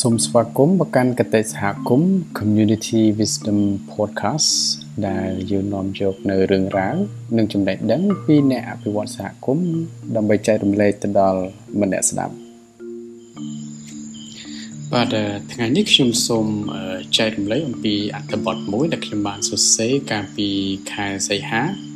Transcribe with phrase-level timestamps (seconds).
[0.00, 3.60] សូមស្វាគមន៍មកកាន់កតិសហគមន៍ Community Wisdom
[3.92, 4.50] Podcast
[5.08, 6.96] ដែលយើងនាំយកនៅរឿងរ៉ាវ
[7.36, 9.70] និងចំណេះដឹងពីអ្នកអភិវឌ្ឍសហគមន៍
[10.16, 11.42] ដើម្បីចែករំលែកទៅដល់
[11.80, 12.34] មនៈស្ដាប់
[14.92, 15.16] បាទ
[15.52, 16.46] ថ្ងៃនេះខ្ញុំសូម
[17.18, 20.48] ចែករំលែកអំពីអត្ថបទមួយដែលខ្ញុំបានសរសេរកាលពី
[20.92, 21.89] ខែសីហា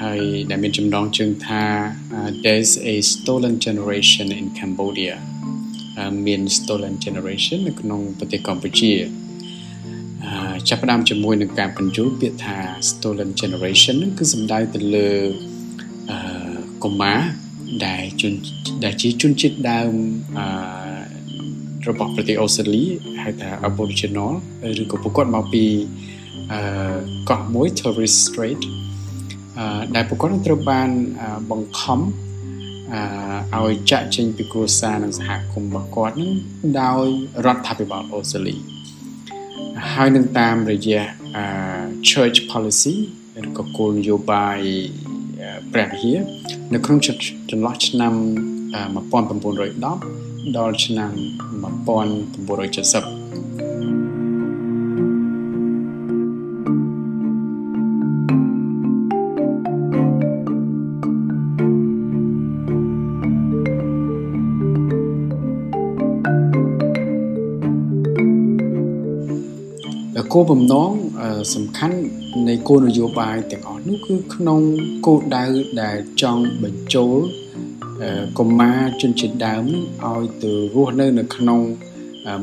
[0.00, 0.20] ហើយ
[0.50, 1.62] ដែលមានចំណងជើងថា
[2.44, 5.14] There's a stolen generation in Cambodia
[6.26, 8.92] មាន stolen generation នៅក្នុងប្រទេសកម្ពុជា
[10.68, 12.58] ចាប់ផ្ដើមជាមួយនឹងការបញ្យល់ពាក្យថា
[12.90, 15.10] stolen generation នឹងគឺសំដៅទៅលើ
[16.84, 17.20] កុមារ
[17.86, 18.32] ដែលជន
[18.84, 19.92] ដែលជាជនជាតិដើម
[20.38, 20.46] អឺ
[21.88, 22.84] របស់ប្រទេសអូស្ត្រាលី
[23.22, 24.32] ហៅថា Aboriginal
[24.82, 25.64] ឬក៏ពួកគាត់មកពី
[26.52, 26.60] អឺ
[27.30, 28.93] កោះមួយ Torres Strait អឺ
[29.94, 30.88] ដែលពួកគាត់ត្រូវបាន
[31.50, 32.00] បង្ខំ
[33.54, 36.32] អឺឲ្យចាក់ចេញពីគ្រួសារនិងសហគមន៍របស់គាត់នឹង
[36.80, 37.06] ដោយ
[37.46, 38.54] រដ្ឋាភិបាលអូស្ត្រាលី
[39.92, 41.02] ហើយនឹងតាមរយៈ
[42.10, 42.94] church policy
[43.46, 44.60] ឬក៏គោលនយោបាយ
[45.72, 46.18] ព្រះវិហារ
[46.74, 47.08] នៅក្នុងច
[47.58, 48.14] ន្លោះឆ្នាំ
[48.94, 51.12] 1910ដល់ឆ្នាំ
[53.14, 53.23] 1970
[70.36, 70.90] គោលបំណង
[71.54, 71.98] សំខាន់
[72.48, 74.60] នៃគោលនយោបាយទាំងអស់នោះគឺក្នុង
[75.06, 75.44] គោលដៅ
[75.82, 77.16] ដែលចង់បញ្ចូល
[78.38, 79.64] កុមារជនជាតិដើម
[80.04, 81.60] ឲ្យទៅរស់នៅនៅក្នុង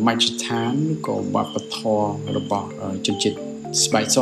[0.08, 0.74] មជ្ឈដ្ឋាន
[1.06, 2.68] ក៏វប្បធម៌របស់
[3.06, 3.38] ជនជាតិ
[3.84, 4.18] ស្បែកស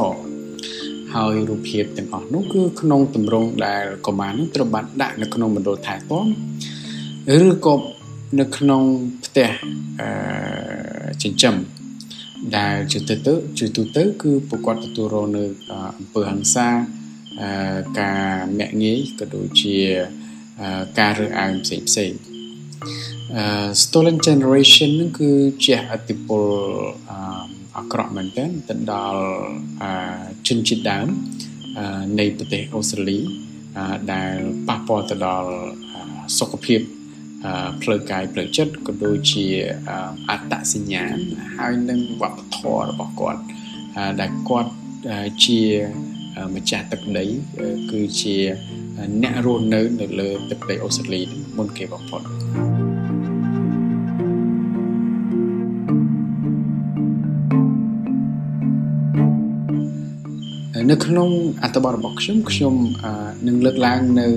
[1.13, 6.25] ហើយរូបភាពទាំងអស់នោះគឺក្នុងទម្រង់ដែលកុមារនោះត្រូវបានដាក់នៅក្នុងមណ្ឌលថែទាំ
[7.47, 7.75] ឬក៏
[8.39, 8.83] នៅក្នុង
[9.25, 9.49] ផ្ទះ
[10.01, 10.09] អឺ
[11.23, 11.55] ចិញ្ចឹម
[12.57, 15.43] ដែលជាទៅទៅជាទូទៅ គឺពួកគាត់ទទួលរងនៅ
[15.97, 16.67] អំពើហិង្សា
[17.99, 19.77] ការមាក់ងាយក៏ដូចជា
[20.99, 22.11] ការរើសអើងផ្សេងផ្សេង
[23.81, 25.31] stolen generation នឹងគឺ
[25.65, 26.45] ជាអតិពល
[27.77, 29.23] អាក្រក់មែនទែនទៅដល់
[30.47, 31.07] ជនជាតិដើម
[32.19, 33.19] នៃប្រទេសអូស្ត្រាលី
[34.13, 34.33] ដែល
[34.67, 35.51] ប៉ះពាល់ទៅដល់
[36.37, 36.79] សុខភាព
[37.81, 39.45] ផ្លូវកាយផ្លូវចិត្តក៏ដូចជា
[40.29, 41.15] អត្តសញ្ញាណ
[41.57, 43.41] ហើយនឹងវប្បធម៌របស់គាត់
[44.21, 44.71] ដែលគាត់
[45.45, 45.61] ជា
[46.55, 47.25] ម្ចាស់ទឹកដី
[47.91, 48.37] គឺជា
[49.23, 51.21] អ្នករស់នៅនៅលើទឹកដីអូស្ត្រាលី
[51.57, 52.21] មុនគេបំផុត
[60.91, 61.29] នៅក្នុង
[61.63, 62.75] អត្ថបទរបស់ខ្ញុំខ្ញុំ
[63.47, 64.27] នឹងលើកឡើងនៅ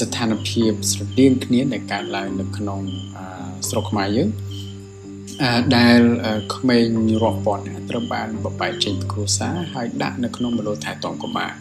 [0.00, 2.80] ស្ថានភាពស្រដៀងគ្នាដែលកើតឡើងនៅក្នុង
[3.68, 4.28] ស្រុកខ្មែរយើង
[5.76, 6.00] ដែល
[6.54, 6.88] ក្មេង
[7.22, 11.52] រាប់ពាន់នាក់ត្រូវបានបបែកចេញពីគ្រួសារហើយដាក់នៅក្នុងមណ្ឌលថែទាំកុមារ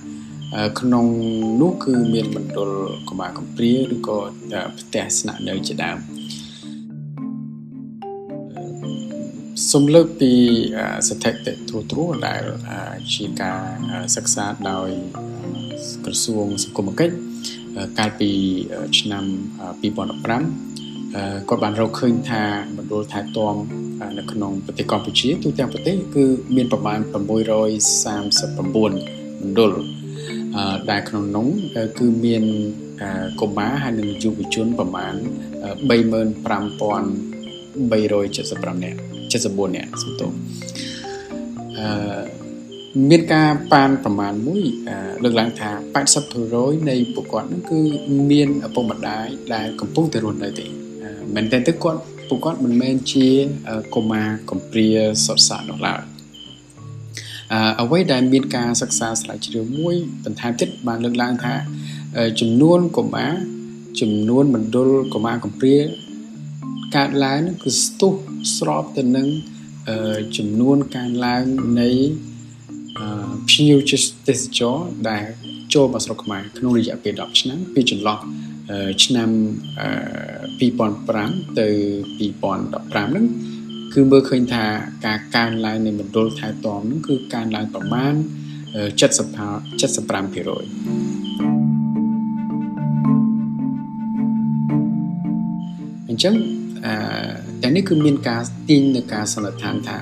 [0.79, 1.05] ក្នុង
[1.61, 2.69] នោះគឺមានមណ្ឌល
[3.09, 4.17] កុមារកំព្រាឬក៏
[4.79, 5.97] ផ្ទះស្នាក់នៅជាដើម
[9.71, 10.31] សំលើកពី
[11.09, 12.43] ស្ថិតិទូទ្រោដែល
[13.13, 13.61] ជាការ
[14.15, 14.89] សិក្សាដោយ
[16.05, 17.15] ក្រសួងសង្គមគិច្ច
[17.97, 18.31] កាលពី
[18.99, 19.23] ឆ្នាំ
[19.81, 20.75] 2015
[21.49, 22.43] គាត់បានរកឃើញថា
[22.77, 23.55] មណ្ឌលថែទាំ
[24.17, 26.25] នៅក្នុងប្រទេសកម្ពុជាទូទាំងប្រទេសគឺ
[26.55, 29.71] មានប្រមាណ639មណ្ឌល
[30.91, 31.47] ដែលក្នុងនោះ
[31.99, 32.43] គឺមាន
[33.41, 35.13] កុមារហើយនិងយុវជនប្រមាណ
[35.89, 38.99] 35375នាក់
[39.31, 40.31] 74នាក់សំទោស
[41.77, 41.87] អឺ
[43.09, 44.63] មានការប៉ានប្រមាណមួយ
[45.23, 45.69] លើកឡើងថា
[46.29, 47.79] 80%នៃពួកគាត់ហ្នឹងគឺ
[48.31, 50.65] មានឪពុកម្ដាយដែលកំពុងតែរស់នៅទេ
[51.35, 53.27] មែនតើទៅគាត់ពួកគាត់មិនមែនជា
[53.95, 54.87] កុមារកំព្រា
[55.25, 56.01] សុទ្ធសាធនោះឡើយ
[57.81, 59.95] អ្វីដែលមានការសិក្សាស្រាវជ្រាវមួយ
[60.25, 61.53] បន្ថែមទៀតបានលើកឡើងថា
[62.39, 63.33] ចំនួនកុមារ
[64.01, 65.77] ចំនួនមណ្ឌលកុមារកំព្រា
[66.95, 68.13] កើតឡើងគឺស្ទុះ
[68.57, 69.27] ស្របទៅនឹង
[70.37, 71.43] ចំនួនការឡើង
[71.81, 71.89] នៃ
[73.49, 73.77] ភ្ញៀវ
[74.27, 74.77] ទេសចរ
[75.09, 75.25] ដែល
[75.73, 78.19] ចូលមកស្រុកខ្មែរក្នុងរយៈពេល10ឆ្នាំពីចន្លោះ
[79.03, 79.29] ឆ្នាំ
[80.59, 81.67] 2005ទៅ
[82.19, 83.25] 2015ហ្នឹង
[83.93, 84.65] គឺមើលឃើញថា
[85.05, 88.19] ការកើនឡើងនៃមណ្ឌលថែទាំហ្នឹងគឺកើនឡើងប្រមាណ70
[88.95, 88.97] 75%
[96.09, 96.33] អញ្ចឹង
[96.85, 96.93] អឺ
[97.61, 99.97] តែនេះគឺមានការទាញនៅការសន្និដ្ឋានថា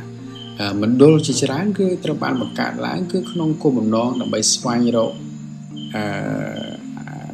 [0.81, 5.11] មណ្ឌលជាច្រើនគឺត្រូវបានបង្កើតឡើងគឺក្នុងគោលបំណងដើម្បីស្វែងរក
[5.95, 6.03] អឺ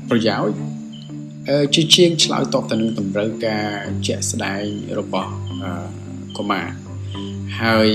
[0.10, 0.58] ប្រយោជន៍
[1.76, 3.68] ជាជាងឆ្លើយតបទៅនឹងតម្រូវការ
[4.08, 4.64] ជាក់ស្ដែង
[5.00, 5.32] របស់
[6.38, 6.68] កុមារ
[7.62, 7.90] ហើយ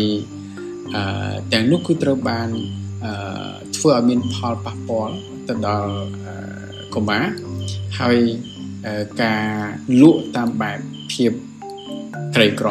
[1.53, 2.49] ទាំងនោះគឺត្រូវបាន
[3.77, 5.17] ធ្វើឲ្យមានផលប៉ះពាល់
[5.49, 5.95] ទៅដល់
[6.95, 7.25] កុមារ
[8.01, 8.19] ហើយ
[9.23, 9.47] ការ
[10.01, 10.79] លក់តាមបែប
[11.13, 11.31] ភាព
[12.35, 12.69] ក្រីក្រ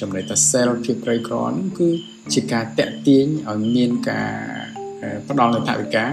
[0.00, 1.88] ចំណេះតែ sell ភាពក្រីក្រហ្នឹងគឺ
[2.34, 4.30] ជាការតាក់ទាញឲ្យមានការ
[5.28, 6.06] ផ្ដល់នូវថវិកា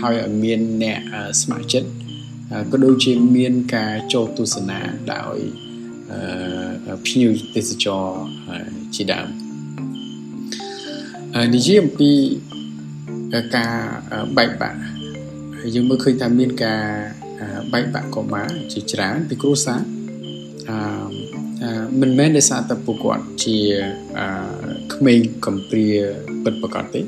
[0.00, 1.00] ហើយឲ្យមានអ្នក
[1.42, 1.90] ស្ម័គ្រចិត្ត
[2.72, 4.80] ក៏ដូចជាមានការចូលទស្សនា
[5.14, 5.36] ដោយ
[7.06, 8.04] ភ្ញៀវទេសចរ
[8.94, 9.28] ជាដើម
[11.54, 12.12] និយាយអំពី
[13.56, 13.74] ការ
[14.36, 14.78] បែកបាក់
[15.74, 16.82] យើងមើលឃើញថាមានការ
[17.72, 19.80] បែកបាក់កុមារជាច្រើនពីគ្រួសារ
[20.68, 21.11] អឺ
[22.00, 23.58] មិនមែនដោយសារតែពួកគាត់ជា
[24.94, 25.86] ក្មេងកំព្រា
[26.44, 27.00] ពិតប្រាកដទេ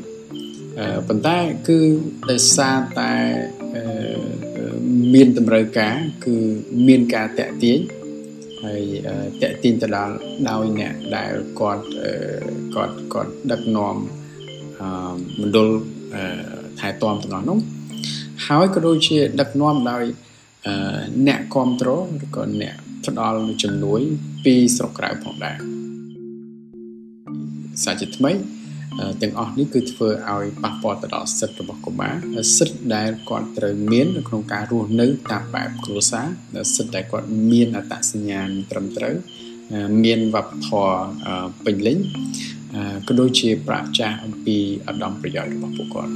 [1.09, 1.79] ប៉ុន្តែគឺ
[2.31, 3.13] ដោយសារតែ
[5.15, 6.35] មានតម្រូវការគឺ
[6.89, 7.79] មានការតាក់ទាញ
[8.65, 8.83] ហើយ
[9.43, 10.15] តាក់ទាញទៅដល់
[10.51, 11.85] ដោយអ្នកដែលគាត់
[12.75, 13.97] គាត់គាត់ដឹកនាំ
[15.41, 15.69] មណ្ឌល
[16.81, 17.59] ថែទាំទាំងអស់នោះ
[18.47, 20.05] ហើយក៏ដូចជាដឹកនាំដោយ
[21.27, 22.75] អ្នកគ្រប់គ្រងឬក៏អ្នក
[23.07, 24.03] ផ្ដល់ជំនួយ
[24.45, 25.59] ពីស្រុកក្រៅផងដែរ
[27.85, 28.33] សាជាថ្មី
[29.23, 32.15] ទាំងអស់នេះគឺធ្វើឲ្យប៉ះពាល់ទៅដល់សិទ្ធិរបស់កុមារ
[32.57, 36.27] សិទ្ធិដែលគាត់ត្រូវមាននៅក្នុងការរស់នៅតាមបែបគ្រួសារ
[36.77, 39.15] សិទ្ធិដែលគាត់មានអត្តសញ្ញាណត្រឹមត្រូវ
[40.05, 40.95] មានវប្បធម៌
[41.65, 41.99] ពេញលេញ
[43.09, 44.57] ក៏ដូចជាប្រាជ្ញាអំពី
[44.89, 46.13] ឧត្តមប្រយោជន៍របស់ពួកគាត់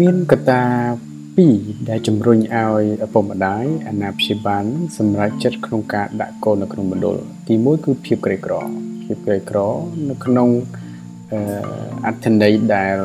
[0.00, 0.62] មានកត្តា
[1.44, 4.64] 2ដែលជំរុញឲ្យឪពុកម្ដាយអាណាព្យាបាល
[4.98, 7.16] សម្រេចចិត្តក្នុងការដាក់កូននៅក្នុងមណ្ឌល
[7.48, 8.54] ទី1គឺភាពក្រីក្រ
[9.04, 9.58] ភាពក្រីក្រ
[10.10, 10.48] នៅក្នុង
[12.06, 12.96] អត្ថន័យដែល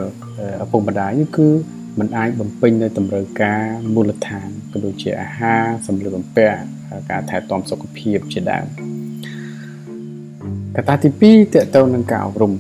[0.63, 1.47] ឪពុកម្ដាយគឺ
[1.99, 6.59] มันអាចបំពេញនៅតម្រូវការមូលដ្ឋានក៏ដូចជាអាហារសម្លៀកបំពាក់
[7.09, 8.65] ការថែទាំសុខភាពជាដើម
[10.75, 12.51] កត្តាទី2តកតទៅនឹងការអប់រំ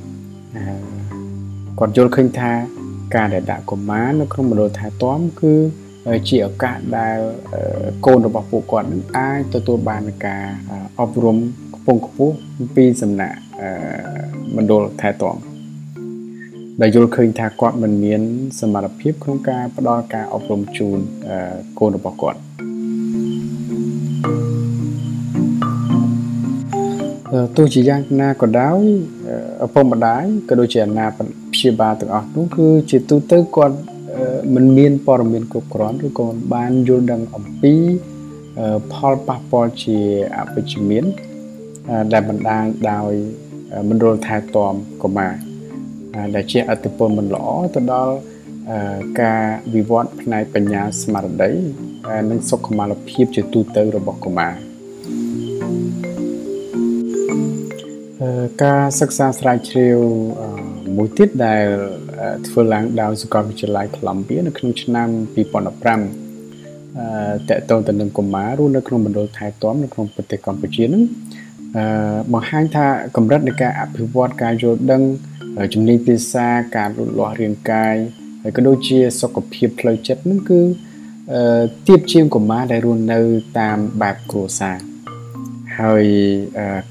[1.79, 2.51] គាត់យល់ឃើញថា
[3.13, 5.53] ការដែលដាក់កុមារនៅក្នុងមណ្ឌលថែទាំគឺ
[6.29, 7.17] ជាឱកាសដែល
[8.05, 10.45] កូនរបស់ពួកគាត់នឹងអាចទទួលបានការ
[10.99, 11.37] អប់រំ
[11.75, 12.35] ខ្ពង់ខ្ពស់
[12.75, 13.37] ពីសំណាក់
[14.55, 15.37] មណ្ឌលថែទាំ
[16.81, 18.21] ដែលយល់ឃើញថាគាត់មិនមាន
[18.59, 20.97] សមត្ថភាពក្នុងការផ្ដល់ការអប់រំជូន
[21.79, 22.39] កូនរបស់គាត់
[27.55, 28.81] ទោះជាយ៉ាងណាក៏ដោយ
[29.65, 31.07] ឪពុកម្ដាយក៏ដូចជាអាណា
[31.65, 33.77] ព្យាបាលទាំងអស់នោះគឺជាទូទៅគាត់
[34.55, 37.73] មិនមានព័ត៌មានគ្រប់គ្រាន់ឬក៏មិនបានយល់ដឹងអំពី
[38.93, 39.97] ផលប៉ះពាល់ជា
[40.37, 41.05] អវិជ្ជមាន
[42.13, 43.11] ដែលបណ្ដាលដោយ
[43.89, 45.33] មណ្ឌលថែទាំកុមារ
[46.35, 48.15] ដែលជាអតិពលមិនល្អទៅដល់
[49.21, 51.51] ការវិវត្តផ្នែកបញ្ញាស្មារតី
[52.29, 54.53] និងសុខុមាលភាពជាទូទៅរបស់កុមារ
[58.63, 59.97] ការសិក្សាស្រាវជ្រាវ
[60.97, 61.65] មួយទៀតដែល
[62.47, 65.47] ធ្វើឡើងដោយសាកលវិទ្យាល័យ Columbia នៅក្នុងឆ្នាំ2015
[66.97, 71.03] អឺតកតងទៅនឹងកុមាររស់នៅក្នុងមណ្ឌលថែទាំនៅក្នុងប្រទេសកម្ពុជានឹង
[71.77, 72.85] អឺបង្ហាញថា
[73.15, 75.01] កម្រិតនៃការអភិវឌ្ឍការយល់ដឹង
[75.73, 76.47] ជំនាញភាសា
[76.77, 77.95] ការលូតលាស់រាងកាយ
[78.43, 80.61] ហើយក៏ដូចជាសុខភាពផ្លូវចិត្តនឹងគឺ
[81.33, 83.19] អឺទៀបជាងកុមារដែលរស់នៅ
[83.59, 84.77] តាមបែបគ្រួសារ
[85.79, 86.05] ហើយ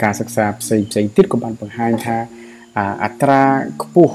[0.02, 2.16] ការសិក្សាផ្សេងផ្សេងទៀតក៏បានបង្ហាញថា
[3.04, 3.42] អត្រា
[3.82, 4.14] ខ្ពស់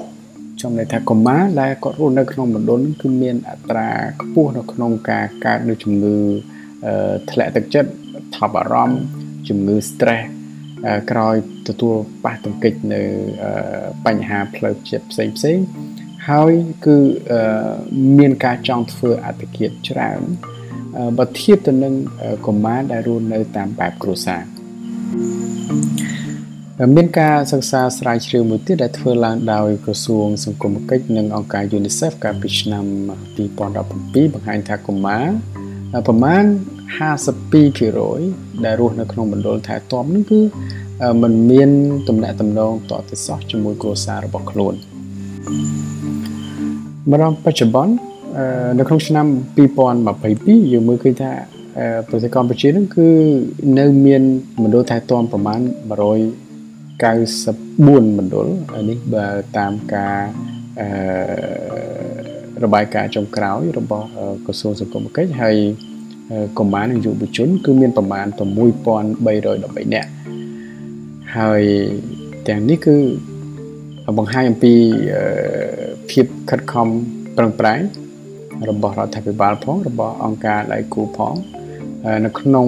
[0.62, 3.90] ចំណែកថាកុមារដែលគាត់រស់នៅក្នុងមណ្ឌលគឺមានអត្រា
[4.22, 6.18] ខ្ពស់នៅក្នុងការកើតនូវជំងឺ
[7.32, 7.92] ធ្លាក់ទឹកចិត្ត
[8.36, 9.02] ថប់អារម្មណ៍
[9.50, 10.26] ជំងឺ stress
[11.12, 11.36] ក្រោយ
[11.68, 13.02] ទទួលប៉ះទង្គិចនៅ
[14.06, 15.58] បញ្ហាផ្លូវចិត្តផ្សេងផ្សេង
[16.30, 16.54] ហើយ
[16.86, 16.98] គឺ
[18.20, 20.22] មានការចង់ធ្វើអត្តឃាតច្រើន
[21.18, 21.94] បើធៀបទៅនឹង
[22.46, 24.44] កុមារដែលរស់នៅតាមបែបគ្រួសារ
[26.96, 32.86] មានការសិក្សាស្រាវជ្រាវមួយទៀតដែលធ្វើឡើងដោយក្រសួងសង្គមគិច្ចនិងអង្គការ UNICEF កាលពីឆ្នាំ
[33.48, 35.26] 2017បង្ហាញថាកុមារ
[36.08, 36.44] ប្រមាណ
[37.70, 40.40] 52%ដែលរស់នៅក្នុងមណ្ឌលថែទាំនេះគឺ
[41.22, 41.70] มันមាន
[42.08, 44.74] ទំនាក់ទំនងតទៅសោះជាមួយគ្រួសាររបស់ខ្លួន
[47.12, 47.94] ម្ដងបច្ចុប្បន្ន
[48.80, 49.26] នៅក្នុងឆ្នាំ
[49.98, 51.32] 2022យើងមើលឃើញថា
[52.08, 53.08] ប្រទេសកម្ពុជានឹងគឺ
[53.80, 54.22] នៅមាន
[54.64, 55.60] មណ្ឌលថែទាំប្រមាណ
[57.00, 58.48] 194មណ្ឌល
[58.90, 59.28] នេះបើ
[59.58, 60.20] តាមការ
[60.82, 60.88] អឺ
[62.64, 64.08] របាយការណ៍ចុងក្រោយរបស់
[64.46, 65.56] ក្រសួងសង្គមគិច្ចហើយ
[66.58, 70.10] កុមារនិងយុវជន គឺមានប្រមាណ6313នាក់
[71.38, 71.64] ហើយ
[72.48, 72.96] ទាំងនេះគឺ
[74.18, 74.74] បង្ហាញអំពី
[76.12, 76.88] ភាពខិតខំ
[77.38, 77.82] ប្រឹងប្រែង
[78.70, 81.34] របស់រដ្ឋាភិបាលផងរបស់អង្គការដៃគូផង
[82.26, 82.68] នៅក្នុង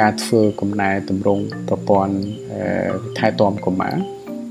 [0.00, 2.14] ការធ្វើកំណែតម្រង់ប្រព័ន្ធ
[3.18, 3.96] ថែទាំកុមារ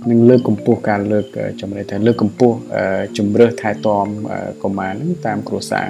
[0.10, 1.26] និងលើកកម្ពស់ការលើក
[1.62, 2.56] ចំណេះថាលើកកម្ពស់
[3.18, 4.06] ជំរឿសថែទាំ
[4.64, 5.88] កុមារនឹងតាមគ្រួសារ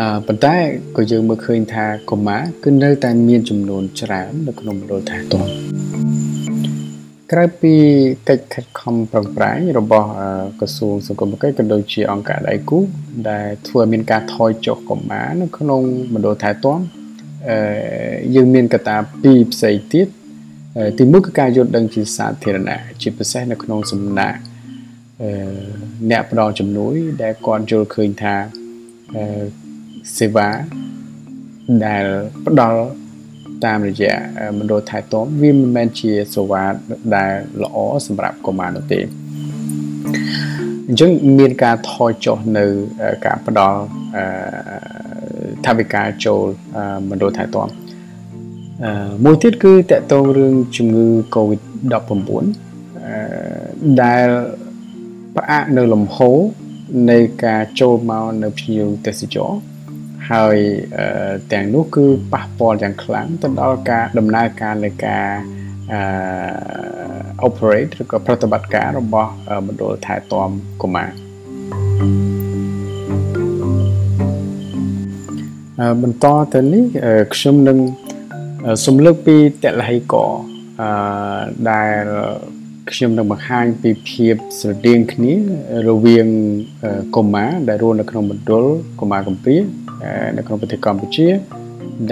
[0.00, 0.56] អឺប៉ុន្តែ
[0.96, 5.89] ក៏យើងមើលឃើញថាកុមារគឺនៅតែមានចំនួនច្រើននៅក្នុងមណ្ឌលថែទាំ
[7.34, 7.74] ក្រៅពី
[8.28, 10.08] កិច្ចខិតខំប្រឹងប្រែងរបស់
[10.60, 12.78] ក្រសួងសង្គមគិច្ចក៏ដូចជាអង្គការដៃគូ
[13.30, 15.82] ដែលធ្វើឲ្យមានការថយចុះកុមារនៅក្នុង
[16.14, 16.80] មណ្ឌលថែទាំ
[17.48, 17.56] អឺ
[18.34, 20.06] យើងមានកត្តាពីរផ្សេងទៀត
[20.98, 24.38] ទីមួយគឺការយល់ដឹងជាសាធារណៈជាពិសេសនៅក្នុងសំណាក់
[26.10, 28.34] អ្នកផ្ដល់ជំនួយដែលគាត់យល់ឃើញថា
[30.18, 30.48] សេវា
[31.86, 32.04] ដែល
[32.46, 32.80] ផ្ដល់
[33.64, 34.14] តាមរយៈ
[34.58, 36.64] មណ្ឌលថែទាំវាមិនមែនជាសេវា
[37.16, 37.76] ដែលល្អ
[38.06, 39.00] សម្រាប់កុមារនោះទេ
[40.88, 42.66] អញ្ចឹងមានការថយចុះនៅ
[43.26, 43.80] ការផ្ដល់
[45.64, 46.42] ថាវិការចូល
[47.10, 47.68] មណ្ឌលថែទាំ
[49.24, 52.44] មួយទៀតគឺតកតងរឿងជំងឺ Covid-19
[54.02, 54.26] ដែល
[55.36, 56.38] ផ្អាកនៅលំហូរ
[57.10, 59.50] នៃការចូលមកនៅភ្ញៀវទេសចរ
[60.32, 60.56] ហើយ
[61.52, 65.26] ទាំងនោះគឺប៉ះពាល់យ៉ាងខ្លាំងទៅដល់ការដំណើរការនៃការ
[65.92, 66.00] អឺ
[67.46, 69.30] operate ឬក៏ប្រតិបត្តិការរបស់
[69.66, 70.50] មណ្ឌលថែទាំ
[70.82, 71.10] កុមារ
[76.02, 76.84] បន្តទៅនេះ
[77.34, 77.78] ខ្ញុំនឹង
[78.86, 80.14] សំលើកពីតលហិក
[80.80, 80.88] អឺ
[81.70, 82.04] ដែល
[82.92, 85.32] ខ្ញុំនឹងបង្ហាញពីភាពស្រដៀងគ្នា
[85.88, 86.26] រវាង
[87.16, 88.64] កុមារដែលរស់នៅក្នុងមណ្ឌល
[89.00, 89.58] កុមារកំព្រា
[90.36, 91.28] នៅក្នុងប្រទេសកម្ពុជា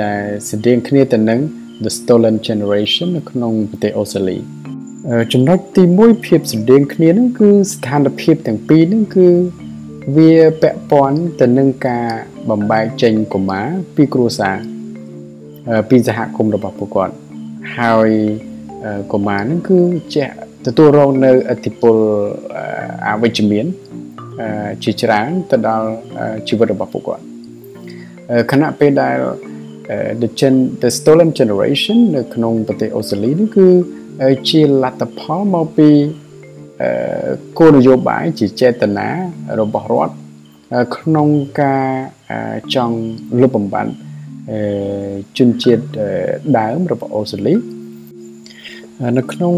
[0.02, 1.40] ដែលស្រដៀងគ្នាទៅនឹង
[1.84, 4.36] The Stolen Generation នៅក្នុងប្រទេសអូស្ត្រាលី
[5.32, 9.28] ចំណុចទី1ភាពស្រដៀងគ្នានឹងគឺស្ថានភាពទាំងពីរនឹងគឺ
[10.16, 12.06] វាពាក់ព័ន្ធទៅនឹងការ
[12.50, 14.56] បំបែកចេញកុមារពីគ្រួសារ
[15.88, 17.14] ពីសហគមន៍របស់ពួកគាត់
[17.78, 18.10] ហើយ
[19.12, 19.78] កុមារនឹងគឺ
[20.14, 20.24] ជា
[20.66, 21.96] ទទួលរងនៅអតិពល
[23.06, 23.66] អវិជ្ជមាន
[24.84, 25.88] ជាច្រើនទៅដល់
[26.48, 27.24] ជីវិតរបស់ពួកគាត់
[28.50, 29.16] ខណៈពេលដែល
[30.20, 33.68] the gen the stolen generation នៅក្នុងប្រទេសអូស្ត្រាលីនេះគឺ
[34.50, 35.90] ជាលទ្ធផលមកពី
[37.58, 39.08] គោលនយោបាយជាចេតនា
[39.60, 40.14] របស់រដ្ឋ
[40.96, 41.28] ក្នុង
[41.60, 41.86] ការ
[42.74, 42.98] ចង់
[43.40, 43.92] លុបបំបាត់
[45.38, 45.84] ជនជាតិ
[46.58, 47.54] ដើមរបស់អូស្ត្រាលី
[49.18, 49.54] នៅក្នុង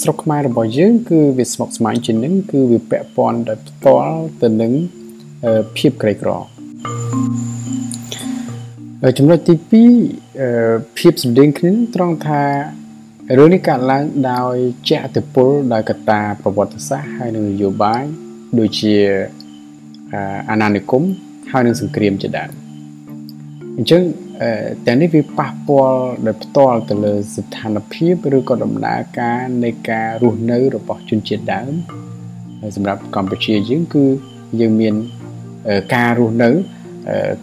[0.00, 4.72] ស្រុកខ្មែររបស់យើងគឺវាស្មុគស្មាញជាងនឹងគឺវាពាក់ព័ន្ធដោយផ្ទាល់ទៅនឹង
[5.76, 6.30] ភាពក្រីក្រ
[9.18, 9.54] ចំណុចទី
[10.22, 12.42] 2ភាពសម្ដែងគ្នាត្រង់ថា
[13.36, 14.54] រឿងនេះកើតឡើងដោយ
[14.88, 18.04] ជះឥទ្ធិពលដោយកត្តាប្រវត្តិសាស្ត្រហើយនិងនយោបាយ
[18.58, 18.94] ដូចជា
[20.50, 21.02] អាណានិគម
[21.52, 22.50] ហើយនិងសង្គ្រាមជាដើម
[23.76, 24.02] អញ្ចឹង
[24.86, 31.72] ទាំងនេះវាប៉ះពាល់ដោយផ្ទាល់ទៅលើស្ថានភាពឬក៏ដំណើរការនៃការរស់នៅរបស់ជនជាតិដើម
[32.76, 34.04] សម្រាប់កម្ពុជាយើងគឺ
[34.60, 34.94] យើងមាន
[35.94, 36.50] ការរស់នៅ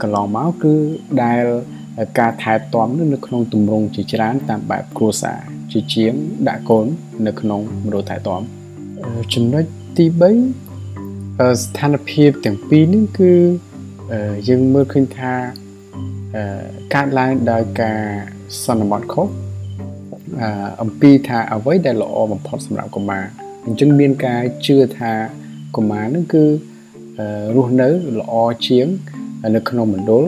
[0.01, 0.73] កន្លងមកគឺ
[1.23, 1.43] ដែល
[2.19, 5.39] ការថែទាំនៅក្នុងទម្រង់ជាច្រើនតាមបែបគ្រួសារ
[5.71, 6.13] ជាជាង
[6.47, 6.85] ដាក់កូន
[7.27, 8.41] នៅក្នុងមណ្ឌលថែទាំ
[9.33, 9.63] ចំណុច
[9.97, 10.05] ទី
[10.73, 13.31] 3ស្ថានភាពទាំងពីរនេះគឺ
[14.49, 15.33] យើងមើលឃើញថា
[16.93, 18.01] កើតឡើងដោយការ
[18.65, 19.27] សន្មត់ខុស
[20.81, 23.25] អំពីថាអ្វីដែលល្អបំផុតសម្រាប់កុមារ
[23.65, 25.11] អញ្ចឹងមានការជឿថា
[25.75, 26.43] កុមារនឹងគឺ
[27.55, 27.89] រស់នៅ
[28.19, 28.33] ល្អ
[28.67, 28.87] ជាង
[29.55, 30.24] នៅក្នុងមណ្ឌល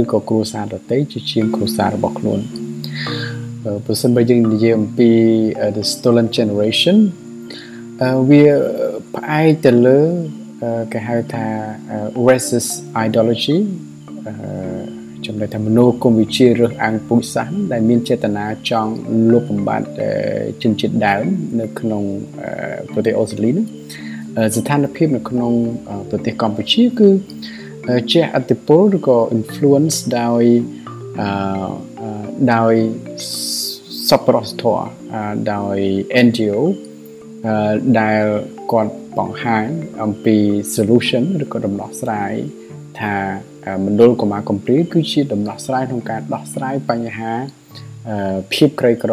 [0.00, 2.40] ឬក៏គ្រួសារដទៃជាជាងគ្រួសាររបស់ខ្លួន
[3.84, 5.10] បើសិនបើយើងនិយាយអំពី
[5.76, 6.98] the stolen generation
[8.28, 8.44] វា
[9.14, 10.00] ផ្អែកទៅលើ
[10.92, 11.46] គេហៅថា
[12.28, 12.70] racist
[13.06, 13.58] ideology
[15.26, 18.92] ចំណុចថាមនោគមវិជ្ជារើសអើងពូជសាសន៍ដែលមានចេតនាចង់
[19.32, 19.86] លុបបំបាត់
[20.62, 21.24] ជនជាតិដើម
[21.60, 22.02] នៅក្នុង
[22.92, 23.64] ប្រទេសអូស្ត្រាលីនេះ
[24.56, 25.52] ស្ថានភាពនៅក្នុង
[26.10, 27.08] ប្រទេសកម្ពុជាគឺ
[28.12, 30.42] ជះឥទ្ធិពលឬក៏ influence ដោយ
[31.20, 31.28] អឺ
[32.54, 32.74] ដោយ
[34.08, 34.86] សប្បុរសធម៌
[35.52, 35.76] ដោយ
[36.26, 36.60] NGO
[38.00, 38.24] ដែល
[38.72, 39.66] គាត់បង្ហាញ
[40.02, 40.36] អំពី
[40.74, 42.32] solution ឬក៏ដំណោះស្រាយ
[43.00, 43.14] ថា
[43.84, 47.32] មណ្ឌលកុមារកំព្រាគឺជាដំណោះស្រាយក្នុងការដោះស្រាយបញ្ហា
[48.52, 49.12] ភាពក្រីក្រ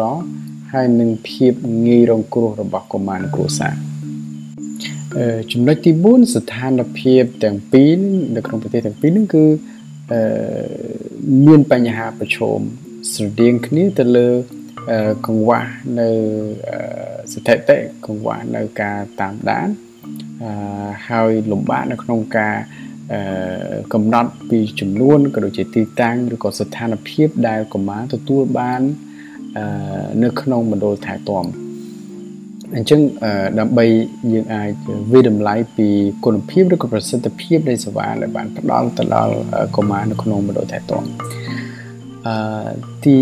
[0.72, 1.52] ហើយនិងភាព
[1.86, 3.93] ងាយរងគ្រោះរបស់កុមារគ្រួសារ
[5.52, 7.98] ចំណុចទី4ស្ថានភាពទាំងពីរ
[8.36, 9.44] នៅក្នុងប្រទេសទាំងពីរហ្នឹងគឺ
[11.46, 12.58] មានបញ្ហាប្រឈម
[13.12, 14.28] ស្រដៀងគ្នាទៅលើ
[15.26, 15.62] កង្វះ
[16.00, 16.08] នៅ
[17.32, 19.68] ស្ថិតិកង្វះនៅការតាមដាន
[21.08, 22.56] ហើយលំបាកនៅក្នុងការ
[23.92, 28.80] កំណត់ពីចំនួនក៏ដូចជាទីតាំងឬក៏ស្ថានភាពដែលកុមារទទួលបាន
[30.22, 31.46] នៅក្នុងមណ្ឌលថែទាំ
[32.76, 33.00] អញ្ចឹង
[33.58, 33.84] ដើម្បី
[34.32, 34.70] យើងអាច
[35.12, 35.88] វិតម្លៃពី
[36.24, 39.34] គុណភាពឬក៏ប្រសិទ្ធភាពនៃសេវាដែលបានផ្ដល់ទៅដល់
[39.76, 41.04] កុមារនៅក្នុងមណ្ឌលថែទាំ
[42.26, 42.70] អឺ
[43.04, 43.18] ទី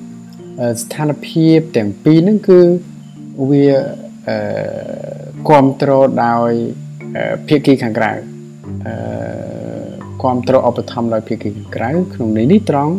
[0.00, 2.60] 5ស្ថានភាពទាំងពីរហ្នឹងគឺ
[3.50, 3.66] វា
[4.28, 4.36] អឺ
[5.48, 6.50] គ្រប់គ្រងដោយ
[7.48, 8.12] ភាគីខាងក្រៅ
[8.86, 8.94] អឺ
[10.22, 12.94] គ្រប់គ្រងឧបត្ថម្ភដោយភាគីខាងក្រៅក្នុងន័យនេះត្រង់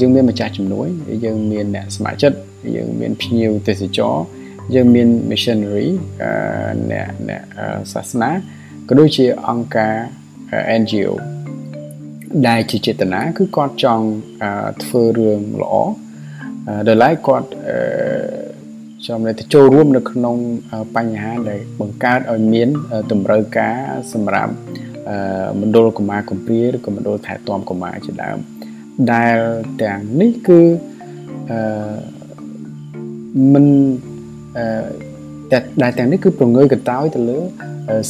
[0.00, 0.86] យើងមានម្ចាស់ជំនួយ
[1.24, 2.38] យើងមានអ្នកស្ម័គ្រចិត្ត
[2.76, 4.14] យើងមានភ្ញៀវទេសចរ
[4.74, 5.88] យើងមាន missionary
[6.92, 7.42] អ្នកអ្នក
[7.92, 8.30] សាសនា
[8.88, 9.94] ក៏ដូចជាអង្គការ
[10.80, 11.12] NGO
[12.48, 14.06] ដែលជាចេតនាគឺគាត់ចង់
[14.84, 15.74] ធ្វើរឿងល្អ
[16.86, 17.48] ដែលឡែកគាត់
[19.06, 20.36] ចំណែកទៅចូលរួមនៅក្នុង
[20.96, 22.68] បញ្ហាដែលបង្កើតឲ្យមាន
[23.12, 23.78] តម្រូវការ
[24.12, 24.52] សម្រាប់
[25.60, 28.38] មណ្ឌលកុមារកំព្រាឬក៏មណ្ឌលថែទាំកុមារជាដើម
[29.12, 29.36] ដែល
[29.82, 30.60] ទាំងនេះគឺ
[31.50, 31.58] អឺ
[33.52, 34.15] មិនអឺ
[34.56, 37.38] តែដែលទាំងនេះគឺប្រងើយកន្តើយទៅលើ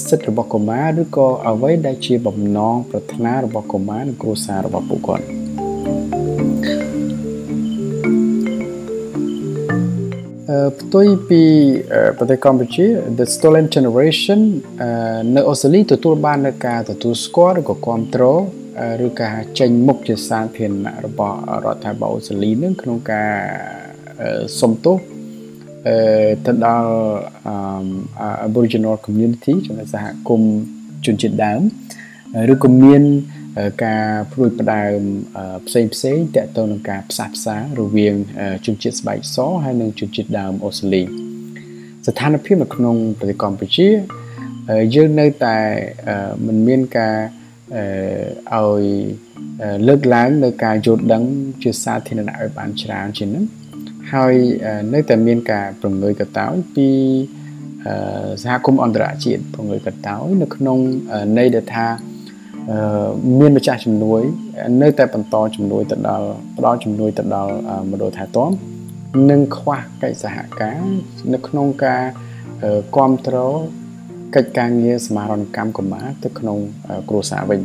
[0.09, 5.27] សិទ្ធិរបស់កុមារឬក៏អ្វីដែលជាបំណងប្រាថ្នារបស់កុមារនិងគ្រួសាររបស់ពួកគាត់
[10.81, 11.43] ផ្ទុយពី
[12.19, 12.87] ប្រទេសកម្ពុជា
[13.19, 14.41] The Stolen Generation
[15.37, 18.41] នៅអូស្ត្រាលីទទួលបាននៅការទទួលស្គាល់ឬក៏គ្រប់គ្រង
[19.07, 23.33] ឬការចេញមុខជាសាធារណៈរបស់រដ្ឋាភិបាលអូស្ត្រាលីនឹងក្នុងការ
[24.61, 24.97] សុំទោស
[26.47, 26.91] ទៅដល់
[28.47, 30.53] Aboriginal community ចំណែកសហគមន៍
[31.07, 31.61] ជនជាតិដើម
[32.53, 33.03] ឬក៏មាន
[33.85, 34.99] ការព្រួយផ្ដើម
[35.67, 38.15] ផ្សេងផ្សេងតកតទៅនឹងការផ្សះផ្សារវាង
[38.67, 41.03] ជនជាតិស្បែកសហើយនិងជនជាតិដើមអូស្ត្រាលី
[42.07, 43.89] ស្ថានភាពនៅក្នុងប្រទេសកម្ពុជា
[44.95, 45.59] យើងនៅតែ
[46.47, 47.17] មិនមានការ
[48.55, 48.83] ឲ្យ
[49.89, 51.23] លើកឡើងនៅការយល់ដឹង
[51.63, 53.45] ជាសាធារណៈឲ្យបានច្រើនជាងនេះ
[54.13, 54.35] ហើយ
[54.95, 56.89] នៅតែមានការប្រងើយកតោយពី
[58.43, 60.79] សហគមន៍អន្តរជាតិប្រងើយកតោយនៅក្នុង
[61.39, 61.87] ន័យដែលថា
[63.39, 64.21] មានម្ចាស់ជំនួយ
[64.83, 67.53] នៅតែបន្តជំនួយទៅដល់ផ្ដល់ជំនួយទៅដល់
[67.91, 68.51] មណ្ឌលថែទាំ
[69.31, 70.81] និងខ្វះកិច្ចសហការ
[71.33, 72.03] នៅក្នុងការ
[72.95, 73.55] គ្រប់គ្រង
[74.35, 76.59] កិច្ចការងារសមាហរណកម្មកុមារទៅក្នុង
[77.09, 77.61] គ្រួសារវិញ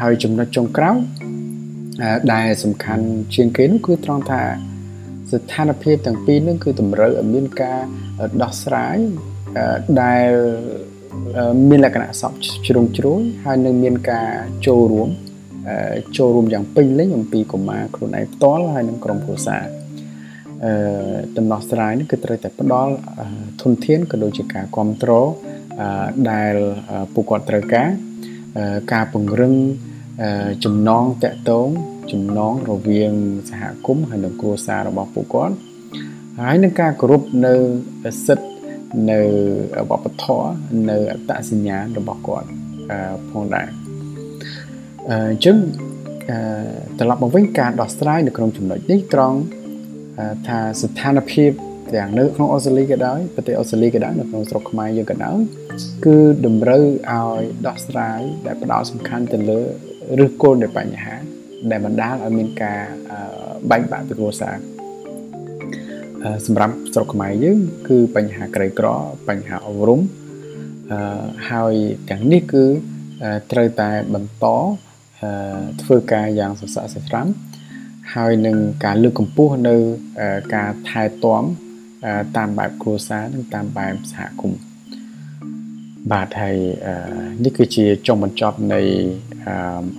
[0.00, 0.96] ហើយចំណុចចុងក្រោយ
[2.32, 4.42] ដែលសំខាន់ជាងគេនោះគឺត្រង់ថា
[5.30, 7.80] ស្ថានភាពទាំងពីរនោះគឺតម្រូវឲ្យមានការ
[8.42, 8.96] ដោះស្រាយ
[10.02, 10.30] ដែល
[11.68, 12.32] មានលក្ខណៈសព
[12.66, 14.30] ជ្រុងជ្រោយហើយនឹងមានការ
[14.66, 15.08] ចូលរួម
[16.18, 19.64] ចូលរួមយ៉ាងពេញលេញអំពីកុមារខ្លួនឯងផ្ទាល់ហើយនឹងក្រុមគ្រួសារ
[20.64, 20.72] អឺ
[21.36, 22.92] ដំណោះស្រាយនេះគឺត្រូវតែផ្ដល់
[23.62, 25.28] ធនធានក៏ដូចជាការគ្រប់គ្រង
[26.30, 26.54] ដែល
[27.14, 27.88] ពួកគាត់ត្រូវការ
[28.92, 29.54] ការពង្រឹង
[30.64, 31.68] ចំណងតកតង
[32.12, 33.12] ចំណងរវាង
[33.50, 35.54] សហគមន៍ហើយនិងគ្រួសាររបស់ពួកគាត់
[36.40, 37.54] ហើយនឹងការគោរពនៅ
[38.26, 38.48] សិទ្ធិ
[39.10, 39.20] នៅ
[39.90, 40.50] វប្បធម៌
[40.90, 42.48] នៅអត្តសញ្ញាណរបស់គាត់
[43.30, 43.68] ផងដែរ
[45.10, 45.56] អញ្ចឹង
[46.98, 49.38] ត្រឡប់មកវិញការដោះស្រាយនៅក្នុងចំណុចនេះត្រង់
[50.46, 51.50] ថាស្ថានភាព
[51.94, 55.38] ទាំងនៅក្នុងអូស្ត្រាលីក៏ដោយប្រទេសអូស្ត្រាលីក៏ដោយនៅក្នុងស្រុកខ្មែរយើងក៏ដោយ
[56.06, 59.60] គឺតម្រូវឲ្យដោះស្រាយដែលផ្ដោតសំខាន់ទៅលើ
[60.20, 61.14] ឫសគល់នៃបញ្ហា
[61.70, 62.80] ដែលបណ្ដាលឲ្យមានការ
[63.70, 64.56] បែកបាក់ពីគ្រួសារ
[66.46, 68.86] សម្រាប់ស្រុកខ្មែរយើងគឺបញ្ហាក្រីក្រ
[69.28, 70.00] បញ្ហាអប់រំ
[71.50, 71.74] ហើយ
[72.10, 72.64] ទាំងនេះគឺ
[73.52, 74.46] ត្រូវតែបន្ត
[75.82, 77.26] ធ្វើការយ៉ាងសស្រាក់សស្រាំ
[78.14, 79.76] ហើយនឹងការលើកកម្ពស់នៅ
[80.54, 81.42] ការថែទាំ
[82.36, 84.60] តាមបែបគ្រួសារនិងតាមបែបសហគមន៍
[86.12, 86.56] បាទហើយ
[87.44, 88.80] នេះគឺជាចុងបញ្ចប់នៃ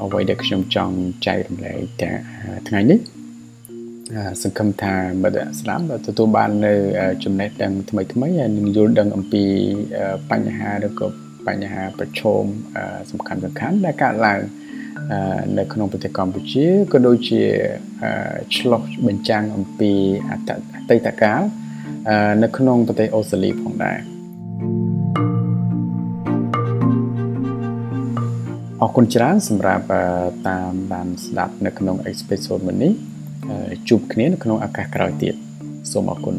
[0.01, 0.95] អ្វីដែលខ្ញុំចង់
[1.27, 2.03] ចែករំលែក
[2.67, 2.99] ថ្ងៃនេះ
[4.41, 6.73] សង្ឃឹមថាមិត្តស្ដាប់ទទួលបាននៅ
[7.23, 9.43] ចំណេះដឹងថ្មីថ្មីហើយនឹងយល់ដឹងអំពី
[10.31, 11.07] បញ្ហាឬក៏
[11.47, 12.43] បញ្ហាប្រឈម
[13.12, 14.41] សំខាន់សំខាន់ដែលកើតឡើង
[15.57, 17.41] នៅក្នុងប្រទេសកម្ពុជាក៏ដូចជា
[18.55, 19.91] ឆ្លោះបញ្ចាំងអំពី
[20.29, 20.33] អ
[20.91, 21.41] តីតកាល
[22.43, 24.16] នៅក្នុងប្រទេសអូស្ត្រាលីផងដែរ
[28.81, 29.85] អរគុណច្រើនសម្រាប់
[30.47, 32.93] តាមដានស្ដាប់នៅក្នុង episode មួយនេះ
[33.89, 35.35] ជួបគ្នានៅក្នុងឱកាសក្រោយទៀត
[35.91, 36.35] សូមអរគុណ